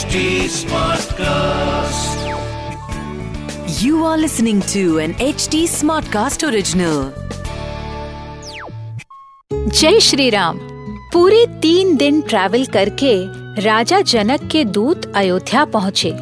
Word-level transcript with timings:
HD 0.00 0.20
Smartcast. 0.48 2.20
You 3.82 4.04
are 4.04 4.16
listening 4.16 4.62
to 4.72 4.98
an 4.98 5.12
HD 5.24 5.60
Smartcast 5.72 6.46
original. 6.48 7.02
जय 9.50 10.00
श्री 10.00 10.30
राम 10.30 10.58
पूरे 11.12 11.44
तीन 11.62 11.96
दिन 11.96 12.20
ट्रैवल 12.22 12.64
करके 12.76 13.12
राजा 13.62 14.00
जनक 14.14 14.48
के 14.52 14.64
दूत 14.78 15.12
अयोध्या 15.16 15.64
पहुँचे 15.76 16.12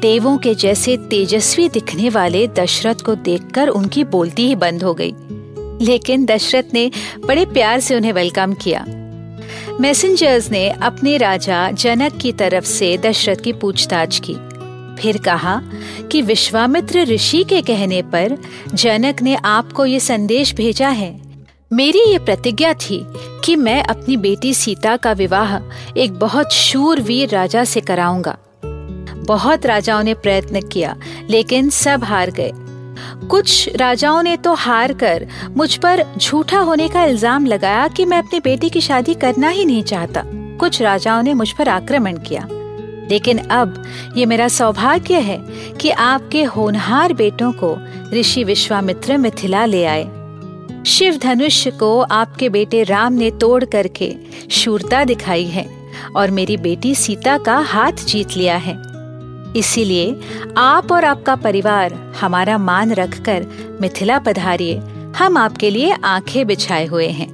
देवों 0.00 0.36
के 0.38 0.54
जैसे 0.54 0.96
तेजस्वी 1.10 1.68
दिखने 1.68 2.08
वाले 2.10 2.46
दशरथ 2.58 3.04
को 3.04 3.14
देखकर 3.30 3.68
उनकी 3.80 4.04
बोलती 4.16 4.46
ही 4.46 4.54
बंद 4.64 4.82
हो 4.82 4.94
गई 5.00 5.14
लेकिन 5.84 6.26
दशरथ 6.26 6.74
ने 6.74 6.90
बड़े 7.26 7.44
प्यार 7.52 7.80
से 7.80 7.96
उन्हें 7.96 8.12
वेलकम 8.12 8.54
किया 8.64 8.84
मैसेंजर्स 9.80 10.50
ने 10.50 10.70
अपने 10.70 11.16
राजा 11.16 11.70
जनक 11.70 12.16
की 12.16 12.32
तरफ़ 12.32 12.64
से 12.64 12.98
दशरथ 12.98 13.36
की 13.36 13.52
पूछताछ 13.52 14.20
की। 14.24 14.34
फिर 15.02 15.18
कहा 15.18 15.62
कि 16.12 16.22
विश्वामित्र 16.22 17.02
ऋषि 17.02 17.44
के 17.44 17.60
कहने 17.60 18.02
पर 18.02 18.38
जनक 18.74 19.22
ने 19.22 19.34
आपको 19.34 19.86
ये 19.86 20.00
संदेश 20.00 20.54
भेजा 20.54 20.88
है। 20.88 21.22
मेरी 21.72 21.98
ये 21.98 22.18
प्रतिज्ञा 22.18 22.72
थी 22.72 23.06
कि 23.44 23.56
मैं 23.56 23.82
अपनी 23.82 24.16
बेटी 24.16 24.54
सीता 24.54 24.96
का 24.96 25.12
विवाह 25.12 25.58
एक 25.96 26.12
बहुत 26.12 26.52
शूरवीर 26.52 27.28
राजा 27.28 27.64
से 27.64 27.80
कराऊँगा। 27.80 28.38
बहुत 29.16 29.66
राजाओं 29.66 30.02
ने 30.02 30.14
प्रयत्न 30.14 30.60
किया, 30.60 30.96
लेकिन 31.30 31.70
सब 31.70 32.04
हार 32.04 32.30
गए। 32.30 32.52
कुछ 33.30 33.76
राजाओं 33.76 34.22
ने 34.22 34.36
तो 34.36 34.54
हार 34.54 34.92
कर 34.92 35.26
मुझ 35.56 35.76
पर 35.76 36.04
झूठा 36.18 36.58
होने 36.58 36.88
का 36.88 37.04
इल्ज़ाम 37.04 37.46
लगाया 37.46 37.88
कि 37.88 38.04
मैं 38.04 38.18
अपनी 38.18 38.40
बेटी 38.40 38.70
की 38.70 38.80
शादी 38.80 39.14
करना 39.14 39.48
ही 39.48 39.64
नहीं 39.64 39.82
चाहता। 39.82 40.22
कुछ 40.60 40.82
राजाओं 40.82 41.22
ने 41.22 41.34
मुझ 41.34 41.50
पर 41.52 41.68
आक्रमण 41.68 42.16
किया। 42.18 42.46
लेकिन 43.10 43.38
अब 43.38 43.82
ये 44.16 44.26
मेरा 44.26 44.48
सौभाग्य 44.48 45.14
है 45.14 45.38
कि 45.80 45.90
आपके 45.90 46.42
होनहार 46.44 47.12
बेटों 47.12 47.52
को 47.52 47.76
ऋषि 48.14 48.44
विश्वामित्र 48.44 49.16
मिथिला 49.18 49.64
ले 49.64 49.84
आए। 49.84 50.04
शिव 50.86 51.16
धनुष 51.16 51.66
को 51.68 52.00
आपके 52.00 52.48
बेटे 52.48 52.82
राम 52.82 53.12
ने 53.12 53.30
तोड़ 53.30 53.64
करके 53.64 54.14
शूरता 54.50 55.04
दिखाई 55.04 55.44
है 55.44 55.66
और 56.16 56.30
मेरी 56.30 56.56
बेटी 56.56 56.94
सीता 56.94 57.38
का 57.38 57.58
हाथ 57.58 57.92
जीत 57.92 58.36
लिया 58.36 58.56
है। 58.56 58.91
इसीलिए 59.56 60.20
आप 60.56 60.92
और 60.92 61.04
आपका 61.04 61.34
परिवार 61.36 61.92
हमारा 62.20 62.58
मान 62.58 62.92
रखकर 62.92 63.46
मिथिला 63.80 64.18
पधारिए। 64.18 64.80
हम 65.16 65.36
आपके 65.36 65.70
लिए 65.70 65.96
आँखें 66.04 66.46
बिछाए 66.46 66.86
हुए 66.86 67.08
हैं। 67.08 67.28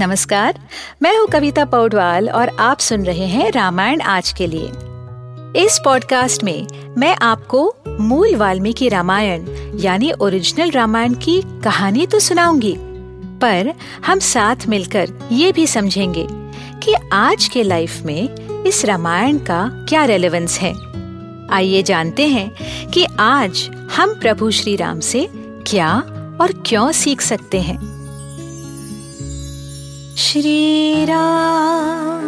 नमस्कार, 0.00 0.58
मैं 1.02 1.16
हूँ 1.18 1.26
कविता 1.28 1.64
पौडवाल 1.64 2.28
और 2.30 2.48
आप 2.60 2.78
सुन 2.78 3.04
रहे 3.04 3.26
हैं 3.26 3.50
रामायण 3.50 4.00
आज 4.00 4.32
के 4.32 4.46
लिए। 4.46 4.70
इस 5.64 5.80
पॉडकास्ट 5.84 6.44
में 6.44 6.66
मैं 6.98 7.16
आपको 7.22 7.74
मूल 8.00 8.34
वाल्मीकि 8.36 8.88
रामायण, 8.88 9.46
यानी 9.80 10.12
ओरिजिनल 10.12 10.70
रामायण 10.70 11.14
की 11.14 11.40
कहानी 11.64 12.06
तो 12.06 12.18
सुनाऊँगी, 12.18 12.74
पर 13.40 13.72
हम 14.06 14.18
साथ 14.18 14.66
मिलकर 14.68 15.12
ये 15.32 15.52
भी 15.52 15.66
समझेंगे 15.66 16.26
कि 16.82 16.94
आज 17.12 17.48
के 17.48 17.62
लाइफ 17.62 18.02
में 18.02 18.64
इस 18.64 18.84
रामायण 18.84 19.38
का 19.38 19.68
क्या 19.88 20.04
रेलेवेंस 20.04 20.58
है। 20.58 20.72
आइए 21.50 21.82
जानते 21.82 22.28
हैं 22.28 22.90
कि 22.90 23.06
आज 23.20 23.70
हम 23.96 24.14
प्रभु 24.14 24.50
श्री 24.50 24.76
राम 24.76 25.00
से 25.00 25.28
क्या 25.66 26.02
और 26.40 26.62
क्यों 26.66 26.92
सीख 26.92 27.20
सकते 27.20 27.60
हैं। 27.60 27.94
श्री 30.16 31.04
राम 31.04 32.22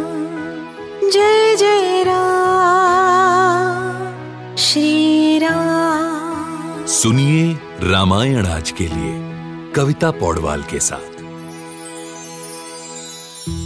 जय 1.09 1.55
जय 1.55 2.03
राम। 2.03 4.55
श्री 4.55 5.39
राम 5.39 6.85
सुनिए 6.85 7.59
रामायण 7.81 8.47
आज 8.47 8.71
के 8.71 8.83
लिए 8.83 9.27
कविता 9.71 10.11
पौडवाल 10.11 10.61
के 10.61 10.79
साथ। 10.79 11.17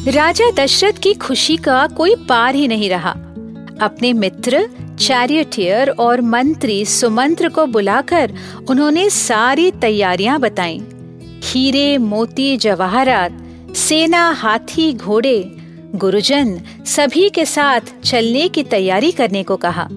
राजा 0.08 0.52
दशरथ 0.52 0.94
की 0.94 1.14
खुशी 1.14 1.58
का 1.58 1.88
कोई 1.88 2.16
पार 2.16 2.56
ही 2.56 2.68
नहीं 2.68 2.90
रहा। 2.90 3.16
अपने 3.82 4.14
मित्र 4.14 4.70
चैरियटियर 5.02 5.90
और 5.90 6.22
मंत्री 6.22 6.86
सुमंत्र 6.86 7.50
को 7.50 7.66
बुलाकर 7.66 8.34
उन्होंने 8.70 9.10
सारी 9.10 9.72
तैयारियाँ 9.72 10.40
बताई। 10.40 10.82
हीरे, 11.44 11.98
मोती, 11.98 12.58
जवाहरात, 12.58 13.38
सेना, 13.76 14.30
हाथी, 14.30 14.94
घोड़े, 14.94 15.40
गुरुजन 15.96 16.60
सभी 16.86 17.30
के 17.30 17.46
साथ 17.46 17.82
चलने 18.04 18.48
की 18.50 18.64
तैयारी 18.64 19.12
करने 19.12 19.44
को 19.44 19.58
कहा। 19.58 19.88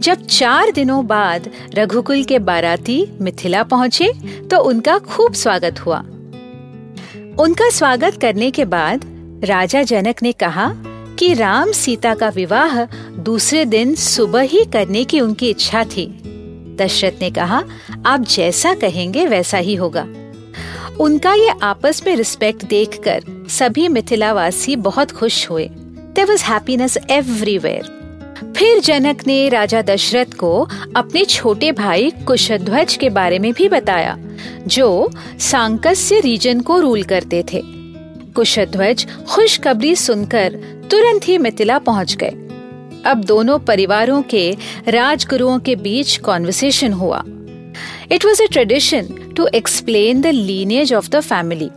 जब 0.00 0.26
चार 0.26 0.70
दिनों 0.70 1.06
बाद 1.06 1.50
रघुकुल 1.74 2.22
के 2.24 2.38
बाराती 2.38 3.04
मिथिला 3.20 3.62
पहुँचे 3.62 4.12
तो 4.50 4.58
उनका 4.58 4.98
खूब 4.98 5.32
स्वागत 5.32 5.80
हुआ। 5.80 5.98
उनका 7.38 7.70
स्वागत 7.70 8.20
करने 8.20 8.50
के 8.50 8.64
बाद 8.64 9.04
राजा 9.44 9.82
जनक 9.82 10.22
ने 10.22 10.32
कहा 10.32 10.72
कि 11.18 11.34
राम 11.34 11.72
सीता 11.72 12.14
का 12.14 12.28
विवाह 12.28 12.84
दूसरे 13.18 13.64
दिन 13.64 13.94
सुबह 13.94 14.40
ही 14.40 14.64
करने 14.64 15.04
की 15.04 15.20
उनकी 15.20 15.50
इच्छा 15.50 15.84
थी। 15.84 16.06
दशरथ 16.78 17.20
ने 17.20 17.30
कहा, 17.30 17.64
आप 18.06 18.20
जैसा 18.20 18.74
कहेंगे 18.74 19.26
वैसा 19.26 19.58
ही 19.58 19.74
होगा। 19.74 20.06
उनका 21.00 21.34
ये 21.34 21.52
आपस 21.62 22.02
में 22.06 22.16
रिस्पेक्ट 22.16 22.64
देखकर 22.64 23.46
सभी 23.48 23.88
मिथिलावासी 23.88 24.76
बहुत 24.76 25.10
खुश 25.10 25.50
हुए। 25.50 25.68
देर 26.14 26.26
वॉज़ 26.26 26.98
एवरीवेयर 27.10 27.98
फिर 28.56 28.80
जनक 28.80 29.26
ने 29.26 29.48
राजा 29.48 29.82
दशरथ 29.82 30.34
को 30.34 30.68
अपने 30.96 31.24
छोटे 31.24 31.72
भाई 31.72 32.10
कुशध्वज 32.26 32.96
के 32.96 33.10
बारे 33.10 33.38
में 33.38 33.52
भी 33.52 33.68
बताया, 33.68 34.18
जो 34.66 35.10
सांकस्य 35.38 36.20
रीजन 36.20 36.60
को 36.60 36.80
रूल 36.80 37.02
करते 37.02 37.44
थे। 37.52 37.77
कुशध्वज, 38.36 39.06
खुशखबरी 39.28 39.94
सुनकर 39.96 40.54
तुरंत 40.90 41.28
ही 41.28 41.38
मिथिला 41.38 41.78
पहुँच 41.78 42.14
गए। 42.14 42.34
अब 43.06 43.24
दोनों 43.24 43.58
परिवारों 43.58 44.22
के 44.22 44.50
राजगुरुओं 44.88 45.58
के 45.58 45.74
बीच 45.76 46.16
कॉन्वर्सेशन 46.16 46.92
हुआ। 46.92 47.22
It 48.12 48.24
was 48.24 48.42
a 48.42 48.46
tradition 48.46 49.08
to 49.36 49.46
explain 49.54 50.20
the 50.20 50.26
lineage 50.26 50.94
of 50.94 51.08
the 51.10 51.20
family 51.20 51.70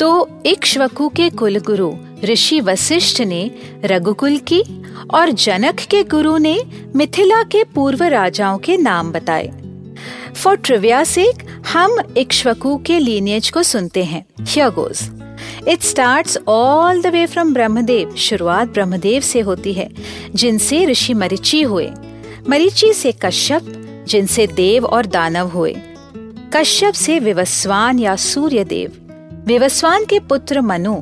तो 0.00 0.28
इक्ष्वकु 0.46 1.08
के 1.08 1.28
कुलगुरु 1.30 1.92
ऋषि 2.24 2.60
वशिष्ठ 2.60 3.20
ने 3.20 3.50
रघुकुल 3.84 4.36
की 4.38 4.62
और 5.14 5.30
जनक 5.30 5.80
के 5.80 6.02
गुरु 6.04 6.36
ने 6.38 6.58
मिथिला 6.96 7.42
के 7.42 7.62
पूर्व 7.64 8.02
राजाओं 8.02 8.58
के 8.58 8.76
नाम 8.76 9.12
बताए। 9.12 9.46
फॉर 10.36 10.56
ट्रिविया 10.56 11.02
सेक 11.04 11.42
हम 11.72 11.96
इक्ष्वकु 12.16 12.76
के 12.86 12.98
लीनेज 12.98 13.48
को 13.50 13.62
सुनते 13.62 14.04
हैं 14.04 14.24
here 14.40 14.68
goes 14.70 15.02
it 15.70 15.82
start 15.82 16.36
all 16.48 17.00
the 17.02 17.06
way 17.06 17.24
from 17.26 17.52
Brahmadev 17.54 18.14
शुरुआत 18.18 18.68
ब्रह्मदेव 18.68 19.22
से 19.22 19.40
होती 19.40 19.72
है 19.72 19.88
जिनसे 20.34 20.84
ऋषि 20.86 21.14
मरिचि 21.14 21.62
हुए 21.62 21.88
मरिचि 22.48 22.92
से 22.94 23.12
कश्यप 23.24 23.72
जिनसे 24.08 24.46
देव 24.46 24.84
और 24.86 25.06
दानव 25.06 25.48
हुए 25.48 25.74
कश्यप 26.56 26.94
से 26.94 27.18
विवस्वान 27.20 27.98
या 27.98 28.16
सूर्य 28.24 28.64
देव 28.64 28.92
विवस्वान 29.46 30.04
के 30.04 30.18
पुत्र 30.28 30.60
मनु 30.60 30.94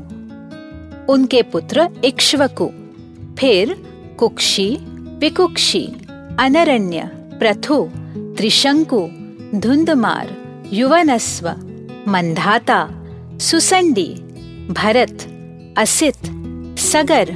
उनके 1.13 1.43
पुत्र 1.53 1.89
इक्ष्वकु 2.05 2.69
फिर 3.39 3.75
कुक्षी 4.19 4.71
विकुक्षी 5.21 5.85
अनरण्य 6.41 7.11
प्रथु 7.41 7.83
त्रिशंकु 8.37 9.07
धुंधमार, 9.55 10.29
युवनस्व, 10.73 11.49
मंधाता, 12.07 12.89
सुसंडी, 13.41 14.15
भरत, 14.71 15.23
असित, 15.79 16.27
सगर, 16.79 17.31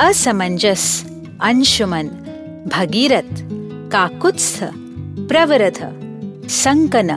असमंजस, 0.00 1.04
अंशुमन, 1.42 2.08
भगीरथ 2.72 3.42
काकुत्स्थ 3.92 4.64
प्रवरथ 5.28 5.80
संकन, 6.48 7.10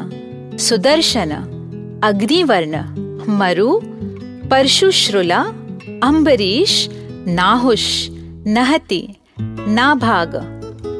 सुदर्शन, 0.59 1.31
अग्निवर्ण, 2.03 2.75
मरु, 3.37 3.79
परशुश्रुला 4.49 5.41
अम्बरीश 6.03 6.89
नाहुष, 7.27 8.07
नहति, 8.47 9.07
नाभाग, 9.67 10.35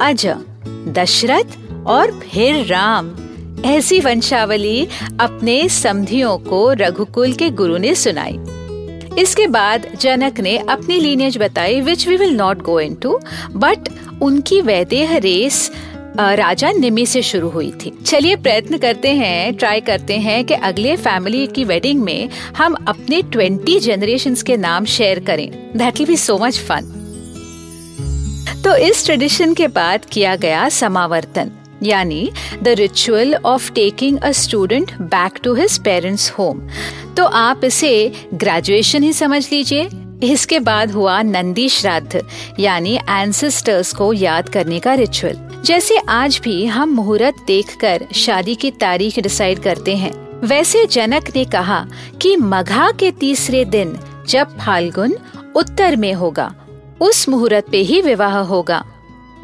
अज, 0.02 0.28
दशरथ 0.68 1.58
और 1.88 2.12
फिर 2.12 2.66
राम। 2.66 3.10
ऐसी 3.66 4.00
वंशावली 4.00 4.88
अपने 5.20 5.68
समधियों 5.70 6.38
को 6.40 6.72
रघुकुल 6.74 7.34
के 7.34 7.50
गुरु 7.52 7.78
ने 7.78 7.94
सुनाई। 7.96 8.40
इसके 9.22 9.48
बाद 9.48 9.88
जनक 10.02 10.40
ने 10.40 10.58
अपनी 10.58 11.00
लीनेज 11.00 11.38
बताई 11.38 11.82
which 11.82 12.08
we 12.08 12.18
will 12.18 12.36
not 12.36 12.62
go 12.62 12.80
into 12.96 13.20
but 13.56 13.90
उनकी 14.22 14.62
वैदेह 14.62 15.18
रेस 15.18 15.72
राजा 16.20 16.72
निमी 16.72 17.06
से 17.06 17.22
शुरू 17.22 17.50
हुई 17.50 17.72
थी। 17.82 17.92
चलिए 18.06 18.36
प्रयत्न 18.36 18.78
करते 18.78 19.12
हैं 19.14 19.54
ट्राई 19.56 19.82
करते 19.82 20.18
हैं 20.18 20.44
कि 20.46 20.54
अगले 20.54 20.96
फैमिली 20.96 21.46
की 21.48 21.64
वेडिंग 21.64 22.02
में 22.04 22.30
हम 22.58 22.76
अपने 22.88 23.22
ट्वेंटी 23.22 23.80
जनरेशन 23.80 24.36
के 24.46 24.58
नाम 24.58 24.86
शेयर 24.86 25.20
करें। 25.20 25.50
That 25.78 25.98
will 25.98 26.08
be 26.08 26.18
so 26.18 26.38
much 26.38 26.60
fun 26.60 26.96
तो 28.66 28.76
इस 28.78 29.06
ट्रेडिशन 29.06 29.54
के 29.54 29.68
बाद 29.68 30.06
किया 30.06 30.36
गया 30.36 30.68
समावर्तन। 30.70 31.52
यानी 31.84 32.30
the 32.64 32.68
ritual 32.68 33.36
of 33.36 33.72
taking 33.72 34.18
a 34.18 34.32
student 34.32 34.92
back 35.02 35.40
to 35.44 35.54
his 35.54 35.78
parents 35.80 36.32
home 36.32 36.68
तो 37.18 37.26
आप 37.26 37.64
इसे 37.64 38.12
ग्रेजुएशन 38.34 39.04
ही 39.04 39.14
समझ 39.14 39.52
लीजिए। 39.52 39.90
इसके 40.24 40.60
बाद 40.60 40.92
हुआ 40.92 41.22
नंदी 41.22 41.68
श्राद्ध, 41.70 42.22
यानी 42.60 42.96
एंसेस्टर्स 43.10 43.94
को 43.94 44.12
याद 44.14 44.50
करने 44.50 44.80
का 44.80 44.94
रिचुअल 44.94 45.38
जैसे 45.66 45.98
आज 46.10 46.40
भी 46.44 46.66
हम 46.66 46.90
मुहूर्त 46.90 47.44
देखकर 47.48 48.06
शादी 48.16 48.56
की 48.56 48.72
तारीख 48.72 49.20
डिसाइड 49.20 49.60
करते 49.60 49.96
हैं। 49.96 50.12
वैसे 50.42 50.86
जनक 50.86 51.32
ने 51.36 51.46
कहा 51.46 51.86
कि 52.22 52.36
मघा 52.36 52.92
के 52.92 53.12
तीसरे 53.12 53.64
दिन 53.66 53.98
जब 54.30 54.58
फाल्गुन 54.58 55.18
उत्तर 55.56 55.96
में 55.96 56.14
होगा, 56.14 56.54
उस 57.02 57.28
मुहूर्त 57.30 57.70
पे 57.72 57.78
ही 57.78 58.02
विवाह 58.02 58.38
होगा। 58.44 58.84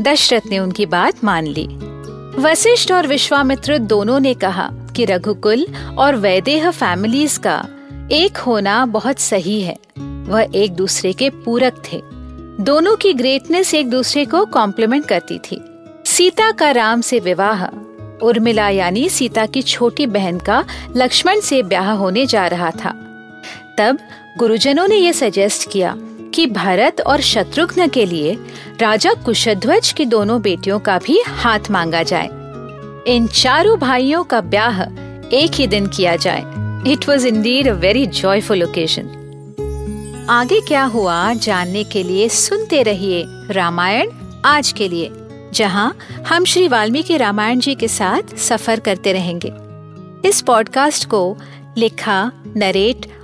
दशरथ 0.02 0.50
ने 0.50 0.60
उनकी 0.60 0.86
बात 0.86 1.24
मान 1.24 1.48
ली। 1.48 1.68
वशिष्ठ 2.40 2.92
और 2.92 3.08
विश्वामित्र 3.08 3.78
दोनों 3.78 4.20
ने 4.20 4.34
कहा 4.34 4.70
कि 4.96 5.06
रघुकुल 5.06 5.66
और 5.98 6.16
वैदेह 6.16 6.72
फैमिलीज़ 6.72 7.40
का 7.40 7.68
एक 8.12 8.38
होना 8.38 8.86
बहुत 8.86 9.20
सही 9.20 9.62
है। 9.62 9.76
वह 10.00 10.48
एक 10.56 10.74
दूसरे 10.74 11.14
के 11.14 11.30
पूरक 11.30 11.84
थे। 11.92 12.02
दोनों 12.64 12.96
की 12.96 13.14
ग्रेटनेस 13.14 13.74
एक 13.74 13.90
दूसरे 13.90 14.26
को 14.26 14.46
कॉम्प्लीमेंट 14.46 15.06
करती 15.06 15.38
थी। 15.38 15.62
सीता 16.06 16.52
का 16.52 16.72
राम 16.72 17.02
से 17.02 17.20
विवाह, 17.20 17.66
उर्मिला 18.26 18.70
यानी 18.70 19.10
सीता 19.10 19.46
की 19.46 19.62
छोटी 19.62 20.06
बहन 20.06 20.40
का 20.40 20.66
लक्ष्मण 20.96 21.40
से 21.40 21.64
ब्याह 21.64 21.92
होने 21.92 22.26
जा 22.26 22.48
रहा 22.48 22.72
था। 22.72 22.92
तब 23.78 23.98
गुरुजनों 24.38 24.88
ने 24.88 24.96
यह 24.96 25.12
सजेस्ट 25.12 25.72
किया 25.72 25.96
कि 26.36 26.46
भरत 26.48 27.02
और 27.02 27.22
शत्रुघ्न 27.22 27.88
के 27.88 28.06
लिए 28.06 28.38
राजा 28.82 29.14
कुशध्वज 29.14 29.92
की 29.92 30.06
दोनों 30.06 30.42
बेटियों 30.42 30.80
का 30.80 30.98
भी 30.98 31.22
हाथ 31.28 31.72
मांगा 31.72 32.04
जाए। 32.04 32.30
इन 33.08 33.28
चारों 33.28 33.80
भाइयों 33.80 34.24
का 34.24 34.42
ब्याह 34.42 34.82
एक 35.36 35.52
ही 35.54 35.68
दिन 35.68 35.88
किया 35.88 36.16
जाए। 36.16 36.44
It 36.92 37.10
was 37.10 37.28
indeed 37.28 37.68
a 37.68 37.74
very 37.74 38.06
joyful 38.08 38.64
occasion 38.64 39.12
आगे 40.30 40.60
क्या 40.62 40.84
हुआ 40.84 41.34
जानने 41.34 41.84
के 41.84 42.04
लिए 42.04 42.30
सुनते 42.30 42.84
रहिए 42.84 43.24
रामायण 43.52 44.10
आज 44.46 44.72
के 44.72 44.88
लिए, 44.90 45.12
जहाँ 45.54 45.98
हम 46.28 46.46
श्री 46.46 46.68
वाल्मीकि 46.68 47.18
रामायण 47.18 47.60
जी 47.60 47.76
के 47.76 47.88
साथ 47.88 48.36
सफ़र 48.38 48.80
करते 48.80 49.14
रहेंगे। 49.14 49.52
इस 50.30 50.42
पॉडकास्ट 50.42 51.06
को 51.06 51.38
लिखा 51.78 52.32
नरेट 52.58 53.06